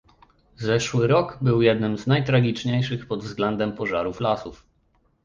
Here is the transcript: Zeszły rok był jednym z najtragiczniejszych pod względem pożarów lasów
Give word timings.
Zeszły 0.57 1.07
rok 1.07 1.37
był 1.41 1.61
jednym 1.61 1.97
z 1.97 2.07
najtragiczniejszych 2.07 3.07
pod 3.07 3.23
względem 3.23 3.73
pożarów 3.75 4.19
lasów 4.19 4.65